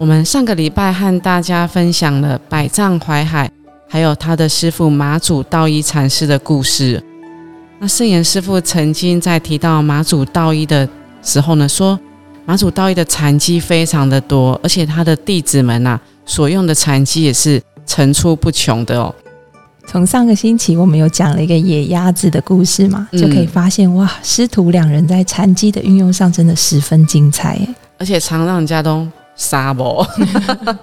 [0.00, 3.50] 我们上个礼拜和大家分享了百丈怀海，
[3.86, 7.04] 还有他的师父马祖道一禅师的故事。
[7.78, 10.88] 那圣严师父曾经在提到马祖道一的
[11.22, 12.00] 时候呢，说
[12.46, 19.14] 马祖道一的禅机非常的多，而且他的弟子们呐所用的禅机也是层出不穷的哦。
[19.86, 27.60] 从上个星期我们有讲了一个野鸭子的故事嘛，就可以发现哇，师徒两人在禅机的运用上真的十分精彩，
[27.98, 29.06] 而且常让人家都。
[29.40, 30.06] 沙漠。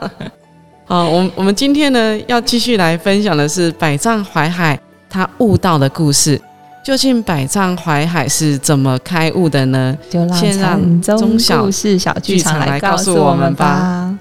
[0.83, 6.41] 好，我我们今天呢要继续来分享的是百丈怀海他悟道的故事。
[6.83, 9.95] 究竟百丈怀海是怎么开悟的呢？
[10.09, 14.17] 就先让中小故事小剧场来告诉我们吧。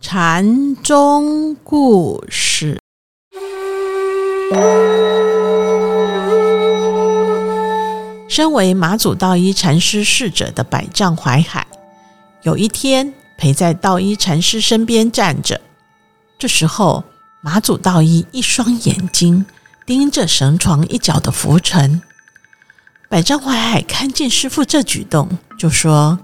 [0.00, 2.78] 禅宗故事。
[8.36, 11.66] 身为马祖道一禅师侍者的百丈怀海，
[12.42, 15.58] 有一天陪在道一禅师身边站着。
[16.38, 17.02] 这时候，
[17.40, 19.46] 马祖道一一双眼睛
[19.86, 22.02] 盯着绳床一角的浮尘。
[23.08, 26.18] 百丈怀海看见师傅这举动，就说：“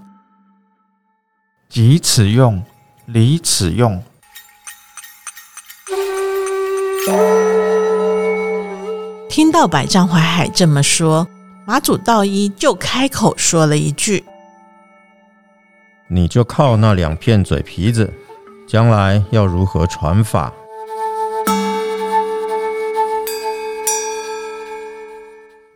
[1.70, 2.62] 即此用，
[3.06, 4.04] 离此用。”
[9.30, 11.26] 听到百丈怀海这么说。
[11.64, 14.24] 马祖道一就开口说了一句
[16.10, 18.12] ：“你就靠那两片嘴皮子，
[18.66, 20.52] 将来要如何传法？”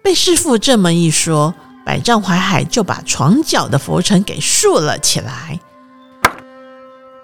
[0.02, 1.54] 被师傅这么一说，
[1.84, 5.60] 百丈怀海就把床角的浮尘给竖了起来。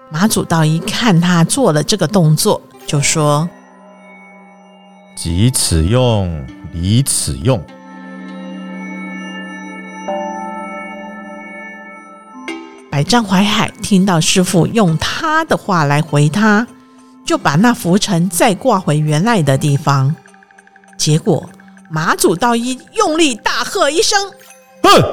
[0.09, 3.49] 马祖道一看他做了这个动作，就说
[5.17, 7.61] ：“即此用，离此用。”
[12.93, 16.67] 百丈怀海听到师傅用他的话来回他，
[17.25, 20.15] 就把那浮尘再挂回原来的地方。
[20.95, 21.49] 结果
[21.89, 24.31] 马祖道一用力大喝一声
[24.83, 25.03] ：“哼！”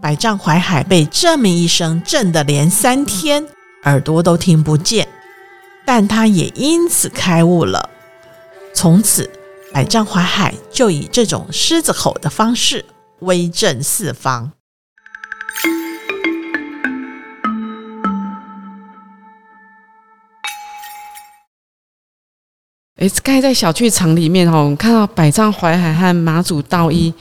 [0.00, 3.46] 百丈怀海被这么一声震得连三天
[3.82, 5.06] 耳朵都听不见，
[5.84, 7.90] 但他也因此开悟了。
[8.72, 9.30] 从此，
[9.70, 12.86] 百丈怀海就以这种狮子吼的方式
[13.18, 14.52] 威震四方。
[22.96, 27.12] 哎，盖在小剧场里面哦，看到百丈怀海和马祖道一，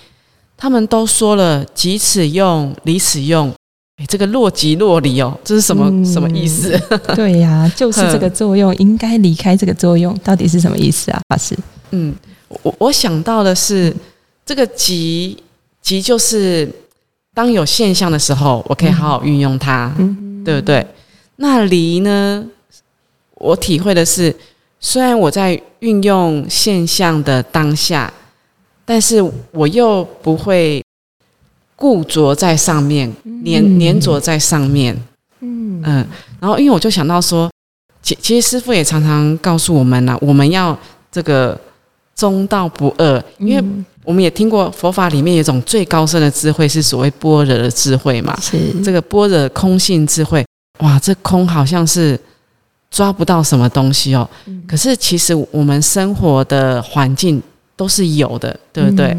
[0.56, 3.54] 他们都说了“即此用，离此用”。
[3.98, 6.80] 哎，这个若即若离哦，这是什么什么意思？
[7.14, 11.20] 对呀，就是这个作用，应该离开这个作用，到底是什么意思啊？
[11.28, 11.58] 法师，
[11.92, 12.16] 嗯，
[12.64, 13.94] 我我想到的是，
[14.46, 15.38] 这个“即”
[15.82, 16.72] 即就是
[17.34, 19.94] 当有现象的时候，我可以好好运用它，
[20.46, 20.88] 对不对？
[21.36, 22.46] 那“离”呢？
[23.34, 24.34] 我体会的是。
[24.86, 28.14] 虽然我在运用现象的当下，
[28.86, 29.20] 但是
[29.50, 30.80] 我又不会
[31.76, 33.12] 固着在上面，
[33.44, 34.96] 粘粘着在上面。
[35.40, 36.08] 嗯嗯，
[36.40, 37.50] 然后因为我就想到说，
[38.04, 40.78] 其其实师傅也常常告诉我们呢，我们要
[41.12, 41.60] 这个
[42.16, 43.64] 中道不二，因为
[44.04, 48.38] 我们也听过佛法里面有一种最高深的智慧，是所谓般若的智慧嘛。
[48.40, 50.46] 是这个般若空性智慧，
[50.82, 52.20] 哇，这空好像是。
[52.96, 54.26] 抓不到什么东西哦，
[54.66, 57.44] 可是其实我们生活的环境
[57.76, 59.14] 都是有的，对不对？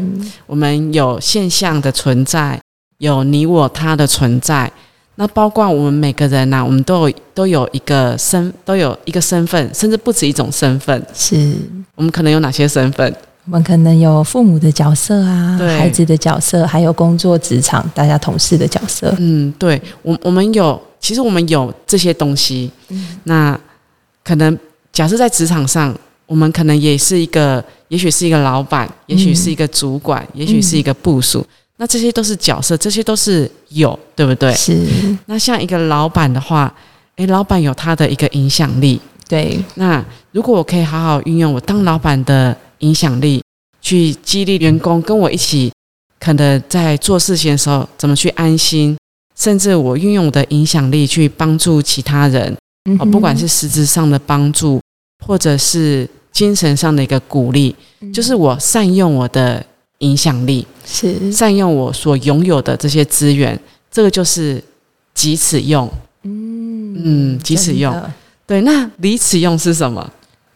[0.47, 2.59] 我们有现象的存在，
[2.97, 4.71] 有你我他的存在，
[5.17, 11.05] 那包括我们每个人呐，我们都有都有一个身，都有一个身份，甚至不止一种身份。
[11.13, 11.53] 是
[11.93, 13.13] 我们可能有哪些身份？
[13.45, 19.13] 我们可能有父母的角色啊，孩子的角色，还有工作职场大家同事的角色。
[19.19, 22.71] 嗯，对，我我们有，其实我们有这些东西。
[22.89, 23.55] 嗯，那。
[24.27, 24.59] 可能
[24.91, 31.45] 假设在职场上，我们可能也是一个，也许是一个老板，也许是一个主管，也许是一个部属。
[31.77, 34.53] 那这些都是角色，这些都是有，对不对？
[34.53, 34.85] 是。
[35.27, 36.73] 那像一个老板的话，
[37.15, 38.99] 诶，老板有他的一个影响力。
[39.29, 39.57] 对。
[39.75, 40.03] 那
[40.33, 43.41] 如果我可以好好运用我当老板的影响力，
[43.81, 45.71] 去激励员工跟我一起，
[46.19, 48.97] 可能在做事情的时候怎么去安心，
[49.37, 52.53] 甚至我运用我的影响力去帮助其他人，
[52.99, 54.79] 哦，不管是实质上的帮助，
[55.25, 57.75] 或者是精神上的一个鼓励，
[58.13, 59.65] 就是我善用我的
[59.99, 61.31] 影响力，是。
[61.31, 63.59] 善用我所拥有的这些资源，
[63.91, 64.63] 这个就是
[65.13, 65.89] 即此用。
[66.23, 67.93] 嗯嗯，即此用。
[68.45, 70.09] 对，那离此用是什么？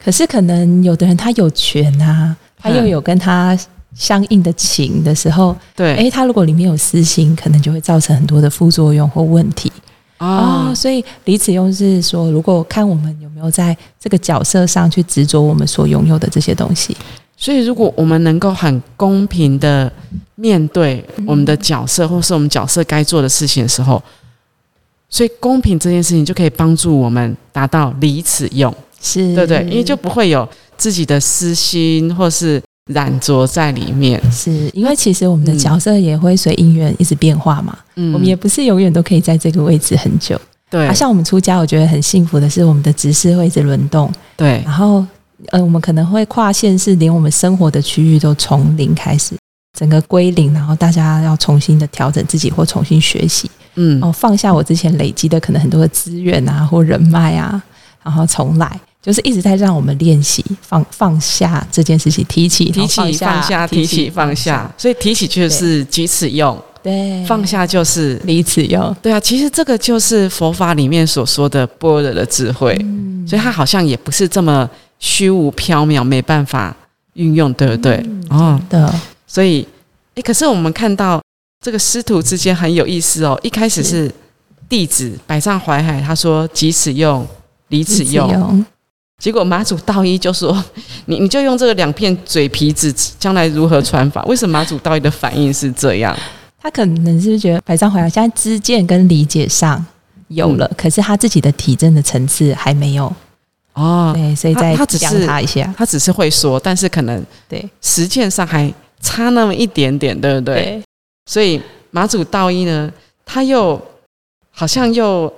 [0.04, 3.58] 可是可能有的人他有权啊，他又嗯有跟他
[3.94, 9.72] 相应的情的时候，对，诶，他如果里面有私心，可能就会造成很多的副作用或问题
[10.22, 10.70] 哦。
[10.70, 16.96] 哦，所以离此用是说，如果看我们有没有在这个角色上去执着我们所拥有的这些东西，
[17.36, 19.92] 所以如果我们能够很公平的
[20.36, 24.02] 面对我们的角色，或是我们角色该做的事情的时候，
[25.10, 29.64] 所以公平这件事情就可以帮助我们达到离此用，是对不对？
[29.64, 30.48] 因为就不会有
[30.78, 32.62] 自己的私心或是
[32.94, 34.22] 染着在里面。
[34.32, 38.14] 是因为其实我们的角色也会随因缘一直变化嘛，嗯。
[38.14, 40.40] 我们也不是永远都可以在这个位置很久。
[40.70, 40.88] 对。
[40.88, 44.62] 啊，像我们出家，我觉得很幸福的是，我们的执事会一直轮动，对。
[44.64, 45.06] 然后
[45.48, 49.36] 呃，我们可能会跨县市，连我们生活的区域都从零开始，
[49.78, 54.00] 整个归零，然后大家要重新的调整自己或重新学习，嗯。
[54.02, 57.62] 哦，放下我之前累积的可能很多的资源啊或人脉啊，
[58.04, 69.20] 然后重来，就是一直在让我们练习放放下这件事情，提起提起放下，提起放下，，所以提起就是即此用，对，放下就是离此用，对啊。
[69.20, 73.28] 其实这个就是佛法里面所说的般若的智慧，嗯。
[73.28, 74.70] 所以它好像也不是这么
[75.00, 76.76] 虚无缥缈，没办法
[77.14, 77.96] 运用，对不对？
[78.06, 78.94] 嗯哦，的，
[79.28, 79.68] 所以，
[80.16, 81.22] 诶，可是我们看到
[81.64, 83.40] 这个师徒之间很有意思哦。
[83.44, 84.12] 一开始是。
[84.70, 87.28] 弟子摆上怀海，他说即此用，
[87.68, 88.66] 离此，用，
[89.22, 90.52] 结果马祖道一就说
[91.06, 96.18] ：“你你就用这个两片嘴皮子，将来如何传法？”为什么马祖道一的反应是这样？
[96.60, 99.86] 他可能是不是觉得百丈回来，现在知见跟理解上
[100.30, 103.14] 有了，可是他自己的体证的层次还没有，
[103.74, 110.82] 哦，对，所以他再他只是他一下，他只是会说，但是可能对实践上还差那么一点点，对不对？
[111.28, 112.92] 所以马祖道一呢，
[113.24, 113.80] 他又
[114.50, 115.32] 好像又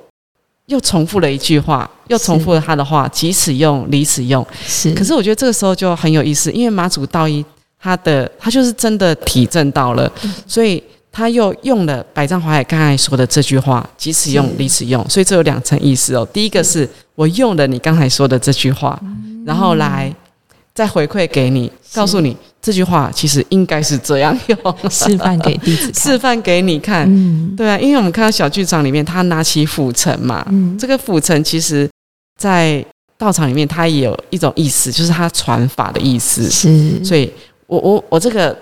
[0.68, 4.46] 又重复了一句话，又重复了他的话，即使用，离此用。
[4.66, 7.44] 是，可是我觉得这个时候就很有意思，因为马祖道一
[7.80, 10.10] 他的他就是真的体证到了，
[10.48, 10.82] 所以
[11.12, 16.26] 他又用了百丈华海刚才说的这句话，即使用，离此用，所以这有两层意思哦。
[16.32, 19.00] 第一个是我用了你刚才说的这句话，
[19.46, 20.14] 然后来
[20.74, 24.58] 再回馈给你，告诉你这句话其实应该是这样用，
[24.90, 27.06] 示范给弟子，示范给你看。
[27.08, 31.88] 嗯对啊，因为我们看到小剧场里面，他拿起 phủ 尘嘛，嗯，这个府城其实，
[32.40, 32.84] 在
[33.18, 36.50] 道场里面，它也有一种意思，就是它传法的意思。
[36.50, 37.32] 是，所以
[37.68, 38.58] 我我我这个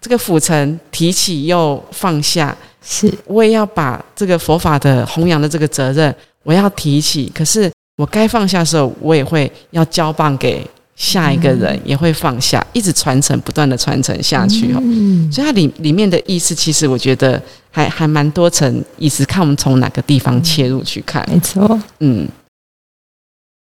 [0.00, 2.54] 这个辅城提起又放下，
[2.84, 6.14] 是我也要把这个佛法的弘扬的这个责任，
[6.44, 7.32] 我要提起。
[7.34, 10.64] 可是我该放下的时候，我也会要交棒给
[10.96, 14.80] 下一个人，也会放下，一直传承，不断的传承下去哦。
[14.82, 17.40] 嗯，所以它里里面的意思，其实我觉得
[17.70, 21.22] 还还蛮多层意思，看我们从哪个地方切入去看。
[21.30, 21.78] 没错。
[22.00, 22.26] 嗯，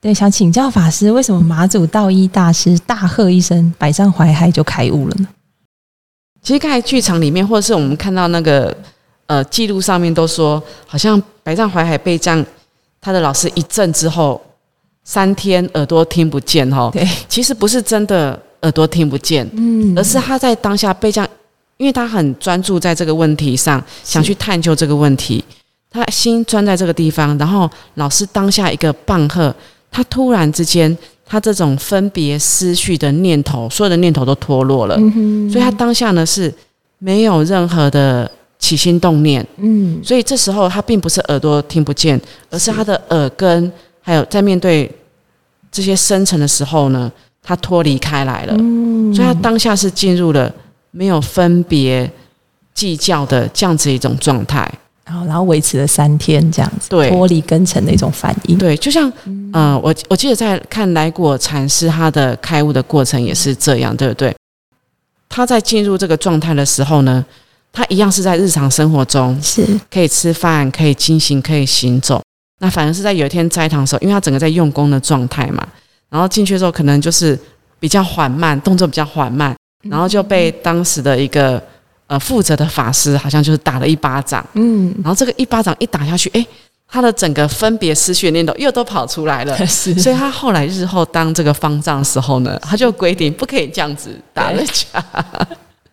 [0.00, 5.26] 对，想请教法师，为什么马祖道一大师大喝一声，百丈怀海就开悟了呢？
[6.42, 8.76] 其实刚才剧场里面，或者是我们看到那个
[9.26, 12.46] 呃记录上面都说，好像百丈怀海被这样
[13.00, 14.40] 他的老师一震之后，
[15.08, 16.90] 三天耳朵听不见哈。
[16.92, 19.96] 对，其实不是真的耳朵听不见，嗯。
[19.96, 21.30] 而是他在当下被这样，
[21.76, 25.42] 因为他很专注在这个问题上，想去探究这个问题，
[25.92, 29.54] 他心钻在这个地方，然后老师当下一个棒喝，
[29.92, 34.96] 他突然之间，他这种分别思绪的念头，所有的念头都脱落了。
[34.98, 36.52] 嗯所以他当下呢是
[36.98, 40.00] 没有任何的起心动念，嗯。
[40.02, 42.20] 所以这时候他并不是耳朵听不见，
[42.50, 42.72] 而是。
[42.72, 43.72] 他的耳根
[44.06, 44.88] 还有在面对
[45.72, 47.10] 这些深层的时候呢，
[47.42, 49.12] 他脱离开来了，嗯。
[49.12, 50.52] 所以他当下是进入了
[50.92, 52.08] 没有分别
[52.72, 54.72] 计较的这样子一种状态。
[55.04, 57.10] 然后然后维持了三天这样子，对。
[57.10, 59.12] 脱离根尘的一种反应，对，就像
[59.52, 64.32] 呃，我我记得在看来果禅师他的开悟的过程也是这样，对不对？
[65.28, 67.24] 他在进入这个状态的时候呢，
[67.72, 69.64] 他一样是在日常生活中是。
[69.90, 72.22] 可以吃饭、可以进行、可以行走。
[72.58, 75.66] 那反而是在有一天斋堂的时候，因为他整个在用功的状态嘛，
[76.08, 77.38] 然后进去之后可能就是
[77.78, 81.62] 比较缓慢，动作比较缓慢，然后就被当时的一个
[82.06, 84.44] 呃负责的法师好像就是打了一巴掌。
[84.54, 86.46] 嗯然后这个一巴掌一打下去，诶，
[86.88, 89.54] 他的整个分别思绪的念头又都跑出来了。
[89.66, 95.04] 是所以他后来日后当这个方丈的时候呢，他就规定不可以这样子打人家。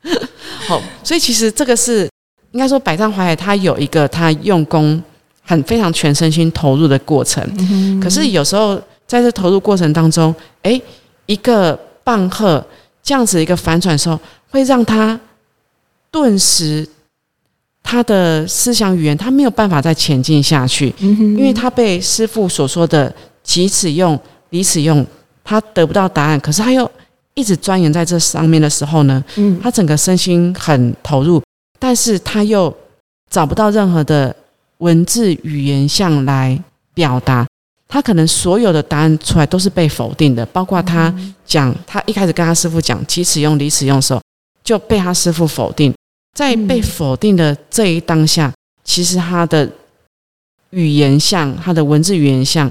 [0.67, 2.09] 好，所以其实这个是
[2.51, 5.01] 应该说百丈怀海，他有一个他用功
[5.43, 7.43] 很非常全身心投入的过程。
[8.01, 10.33] 可是有时候在这投入过程当中，
[10.63, 10.81] 诶，
[11.25, 12.65] 一个棒喝
[13.03, 14.19] 这样子一个反转的时候，
[14.49, 15.19] 会让他
[16.09, 16.87] 顿时
[17.81, 24.17] 他的思想语言他没有办法再前进下去，因为他被师傅所说的即此用
[24.51, 25.05] 离此用，
[25.43, 26.89] 他得不到答案，可是他又
[27.33, 29.59] 一直钻研在这上面的时候呢，嗯。
[29.61, 31.41] 他整个身心很投入，
[31.79, 32.73] 但是他又
[33.29, 34.33] 找不到任何的
[34.83, 36.61] 文字语言项来
[36.93, 37.47] 表达，
[37.87, 41.13] 他可能所有的答案出来都是被否定的，包括他
[41.45, 44.21] 讲，他一开始跟他师傅讲起使用离使用的时候，
[44.61, 45.93] 就被他师傅否定，
[46.35, 49.69] 在被否定的这一当下，其实他的
[50.71, 52.69] 语言像，他的文字语言像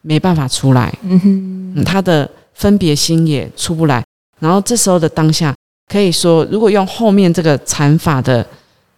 [0.00, 4.02] 没办法出来，嗯哼，嗯，他的分别心也出不来。
[4.40, 5.54] 然后这时候的当下，
[5.92, 8.46] 可以说，如果用后面这个禅法的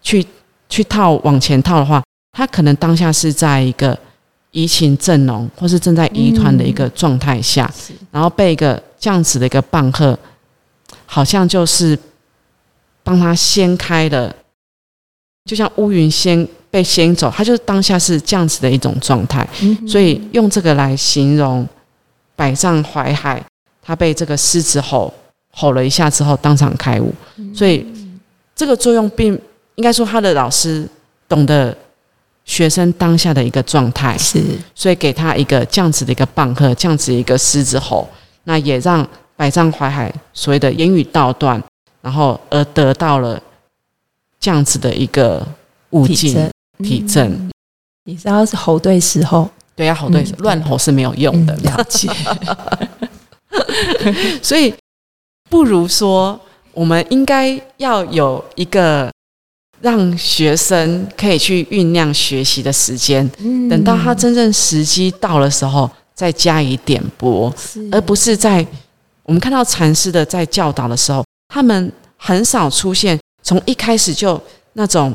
[0.03, 0.25] 去
[0.69, 3.99] 去套往前套的话，他可能当下是在一个
[4.51, 10.19] 移情正浓，或是正在疑团的一个状态下，是然后被一个这样子的一个棒喝，
[11.05, 11.99] 好像就是
[13.03, 14.35] 帮他掀开了，
[15.45, 19.49] 就像乌云掀被掀走，他就是当下是这样子的一种状态。
[19.61, 21.67] 嗯所以用这个来形容
[22.35, 23.43] 百丈怀海，
[23.83, 25.13] 他被这个狮子吼
[25.53, 27.15] 吼了一下之后，当场开悟。
[27.55, 27.87] 所以
[28.55, 29.39] 这个作用并
[29.77, 30.87] 应该说他的老师
[31.29, 31.77] 懂得
[32.45, 34.43] 学生当下的一个状态，是。
[34.75, 38.09] 所以给他一个这样子的一个棒喝，这样子一个狮子吼，
[38.45, 39.07] 那也让
[39.37, 41.63] 百丈怀海所谓的言语道断，
[42.01, 43.41] 然后而得到了
[44.39, 45.47] 这样子的一个
[45.91, 47.51] 悟境体证。
[48.05, 49.49] 你知道是吼对时候？
[49.75, 50.33] 对呀、吼对嗯。
[50.39, 51.55] 乱吼是没有用的。
[51.57, 52.09] 嗯了解，
[54.41, 54.73] 所以
[55.51, 56.41] 不如说，
[56.73, 59.11] 我们应该要有一个
[59.81, 63.69] 让学生可以去酝酿学习的时间，嗯。
[63.69, 67.53] 等到他真正时机到的时候，再加以点拨，
[67.93, 68.67] 而不是在
[69.23, 74.41] 我们看到禅师的在教导的时候，他们很少出现从一开始就
[74.73, 75.15] 那种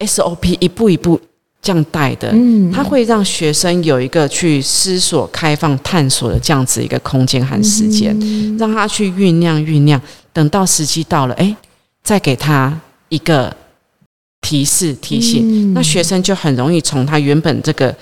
[0.00, 1.20] SOP 一步一步
[1.62, 2.30] 这样带的。
[2.32, 2.72] 嗯。
[2.72, 8.56] 它会让学生有一个去思索、开放、探索的这样子一个空间和时间，嗯。
[8.58, 10.00] 让他去酝酿、酝酿，
[10.32, 11.54] 等到时机到了，哎，
[12.02, 13.54] 再给他一个
[14.40, 17.94] 提示、提醒，嗯那学生就很容易从他原本这个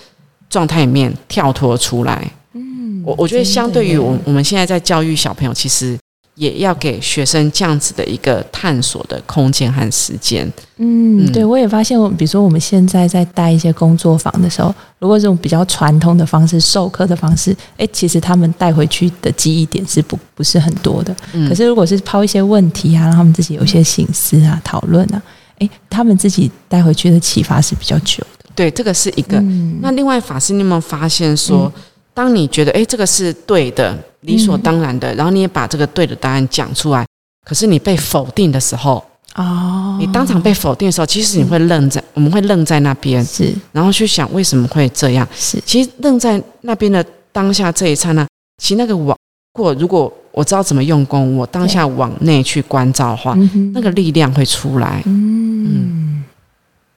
[0.48, 2.30] 状态里面跳脱出来。
[2.54, 5.98] 嗯我我觉得，相对于我我们现在在教育小朋友，其实
[6.34, 10.46] 也要给学生这样子的一个探索的空间和时间。
[10.76, 21.14] 嗯，嗯对，我也发现，我比如说我们现在在带一些工作坊的时候，如果这种比较传统的方式、授课的方式，哎，其实他们带回去的记忆点是不不是很多的。
[21.32, 25.22] 嗯可是如果是抛一些问题啊，让他们自己有一些醒思啊、讨论啊，
[25.58, 28.50] 哎，他们自己带回去的启发是比较久的。
[28.54, 29.38] 对，这个是一个。
[29.38, 29.78] 嗯。
[29.80, 31.72] 那另外，法师，你有没有发现说，
[32.12, 37.06] 当你觉得诶这个是对的、理所当然的，然后你也把这个对的答案讲出来，
[37.46, 39.04] 可是你被否定的时候，
[39.36, 43.54] 哦，你当场被否定的时候，其实你会愣在，我们会愣在那边，是。
[43.70, 45.26] 然后去想为什么会这样。
[45.36, 45.62] 是。
[45.64, 48.26] 其实愣在那边的当下这一刹那，
[48.60, 49.16] 其实那个往，
[49.58, 56.22] 如果如果我知道怎么用功，我当下往内去关照的话，嗯那个力量会出来，嗯。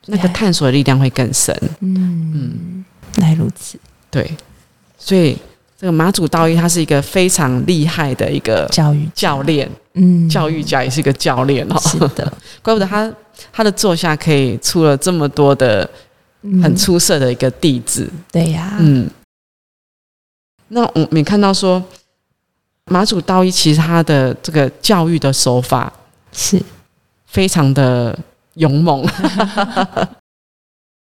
[0.06, 1.56] 那个探索的力量会更深。
[1.80, 2.32] 嗯。
[2.36, 2.86] 嗯，
[3.18, 3.80] 原来如此，
[4.12, 4.36] 对，
[4.98, 5.36] 所以
[5.76, 10.30] 这个马祖道一他是一个非常厉害的一个教育教练，嗯。
[10.30, 13.12] 教育家也是一个教练哦，是的， 怪不得他
[13.52, 15.90] 他的座下可以出了这么多的
[16.44, 19.10] 很嗯出色的一个弟子，对呀，嗯。
[20.68, 21.84] 那我们也看到说，
[22.92, 25.92] 马祖道一其实他的这个教育的手法
[26.34, 26.62] 是
[27.26, 28.18] 非常的
[28.56, 29.08] 勇猛。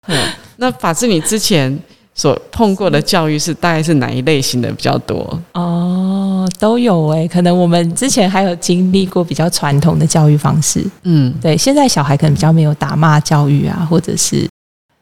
[0.06, 0.16] 嗯
[0.56, 1.76] 那法师，你之前
[2.14, 5.42] 所碰过的教育是大概是哪一类型的比较多？
[5.54, 14.48] 哦，都有诶，可能我们之前还有经历过比较传统的教育方式，嗯，对，现在小孩可能比较没有打骂教育啊，或者是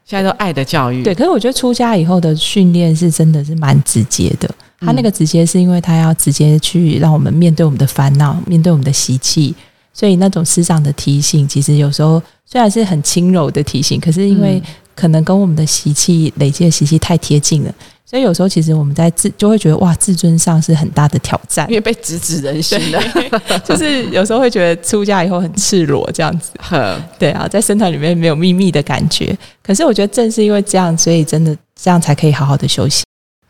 [0.05, 4.49] 现在都爱的教育，对，可是我觉得出家以后的训练是真的是蛮直接的。
[4.85, 9.53] 他那个直接是因为他要直接去让我们面对我们的烦恼，面对我们的习气，
[9.93, 14.61] 所以那种师长的提醒，其实有时候虽然是很轻柔的提醒，可是因为
[14.95, 17.73] 可能跟我们的习气累积的习气太贴近了，
[18.05, 23.01] 所以有时候其实我们在自就会觉得哇，自尊上是很大的挑战因，为被直指人心的，
[23.65, 26.51] 就是有时候会觉得出家以后很赤裸这样子。
[26.59, 29.35] 呵对啊，在僧团里面没有秘密的感觉。
[29.63, 33.03] 可是我觉得正是因为这样，所以真的这样才可以好好的休息。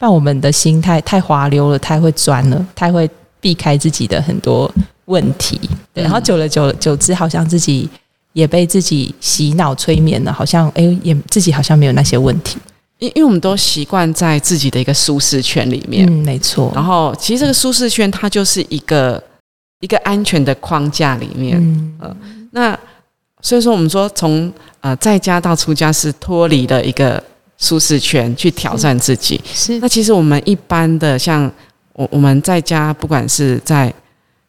[0.04, 4.70] 不然我们的心态太滑溜了，太会钻了，太会避开自己的很多
[5.06, 5.58] 问题。
[5.94, 7.90] 对，然后久了久了久之，好像自己
[8.34, 12.58] 也被自己洗脑催眠了，好像哎，也自己好像没有那些问题。
[13.00, 16.70] 因因为我们都习惯在自己的一个舒适圈里面，嗯，没错。
[16.76, 19.24] 然后其实这个舒适圈它就是一个
[19.80, 21.58] 一个安全的框架里面，
[22.02, 22.78] 嗯，那
[23.40, 27.24] 所以说我们说从呃在家到出家是脱离了一个
[27.64, 29.80] 舒适圈去挑战自己，是。
[29.80, 31.50] 那其实我们一般的像
[31.94, 33.92] 我我们在家，不管是在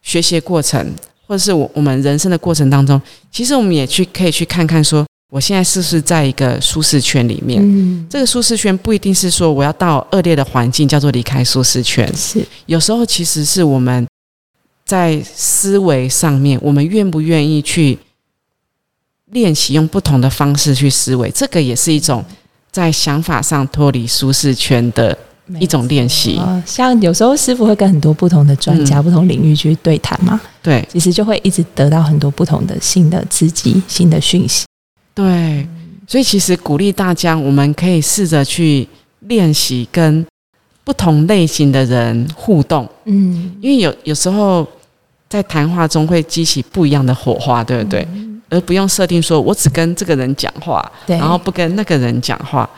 [0.03, 0.93] 学习过程，
[1.27, 5.07] 或者是我我们人生的过程当中，其实我们也去可以去看看说。
[5.31, 7.61] 我现在是不是在一个舒适圈里面？
[7.61, 12.09] 嗯，这个舒适圈不一定是说我要到恶劣的环境叫做离开舒适圈。
[12.15, 14.07] 是，有时候其实是我们
[14.87, 17.99] 在思维上面，我们愿不愿意去
[19.33, 22.25] 练习用不同的方式去思维，这个也是一种
[22.75, 25.17] 在想法上脱离舒适圈的
[25.61, 26.41] 一种练习。
[26.67, 34.65] 像有时候师傅会跟很多不同的专家、不同领域去对谈嘛，对，其实就会一直得到很多不同的新的刺激、新的讯息。
[35.15, 35.65] 对，
[36.09, 38.89] 所以其实鼓励大家，我们可以试着去
[39.21, 40.27] 练习跟
[40.83, 42.89] 不同类型的人互动。
[43.05, 44.67] 嗯，因为有有时候
[45.29, 48.05] 在谈话中会激起不一样的火花，对不对？
[48.55, 52.69] 而不用设定说我只跟这个人讲话，然后不跟那个人讲话。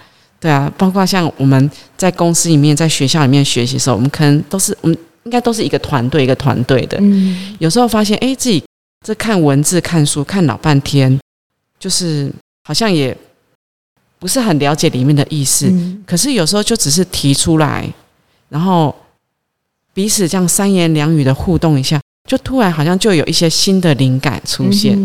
[0.40, 6.98] 对啊，包括像我们在公司里面、在学校里面学习的时候，我们可能都是我们应该都是一个团队，一个团队的。
[7.00, 8.62] 嗯，有时候发现，哎，自己
[9.04, 11.18] 这看文字、看书看老半天。
[11.78, 12.32] 就是
[12.64, 13.14] 好像也
[14.18, 15.70] 不是很了解里面的意思，
[16.06, 17.86] 可是有时候就只是提出来，
[18.48, 18.94] 然后
[19.92, 24.98] 彼此这样三言两语的互动一下，就突然好像就有一些新的灵感出现。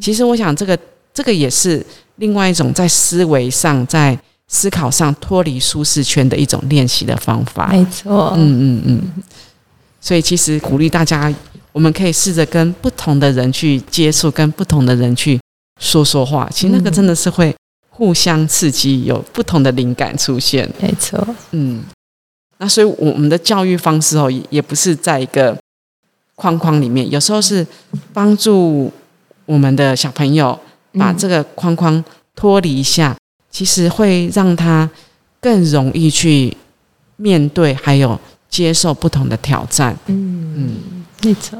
[0.00, 0.78] 其实我想，这个
[1.12, 1.84] 这个也是
[2.16, 7.68] 另外一种在思维上、在思考上脱离舒适圈的一种练习的方法。
[7.72, 9.22] 没错，嗯嗯嗯。
[10.00, 11.32] 所以其实鼓励大家，
[11.72, 15.38] 我们可以试着跟不同的人去接触，跟不同的人去。
[15.82, 17.56] 说说话，其实那个真的是会
[17.88, 20.70] 互相刺激，有不同的灵感出现。
[20.78, 21.82] 没错，嗯，
[22.58, 25.56] 那所以我们的教育方式哦，也不是在一个
[26.40, 27.66] 框框里面，有时候是
[28.14, 28.90] 帮助
[29.44, 30.58] 我们的小朋友
[30.98, 32.02] 把这个框框
[32.34, 33.14] 脱离一下，
[33.50, 34.88] 其实会让他
[35.38, 36.56] 更容易去
[37.16, 39.94] 面对，还有接受不同的挑战。
[40.06, 41.58] 嗯嗯，没错。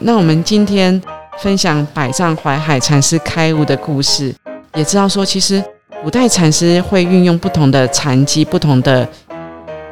[0.00, 0.98] 那我们今天
[1.40, 4.34] 分享百丈怀海禅师开悟的故事，
[4.74, 5.62] 也知道说，其实
[6.02, 9.06] 古代禅师会运用不同的禅机、不同的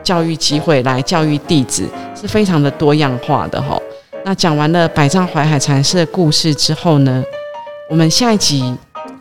[0.03, 1.87] 教育机会来教育弟子，
[2.19, 3.79] 是非常的多样化的哈。
[4.25, 7.23] 那讲完了百丈怀海禅师的故事之后呢，
[7.91, 8.75] 我们下一集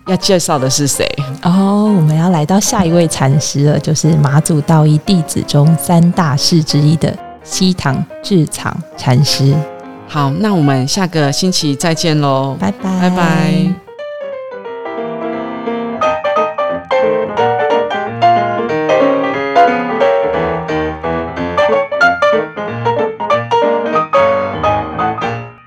[0.08, 1.06] 要介绍的是谁？
[1.44, 9.54] 哦，我们要来到下一位禅师了，就是马祖道一弟子中三大士之一的西塘智藏禅师。
[10.08, 13.85] 好，那我们下个星期再见喽，拜拜，拜拜。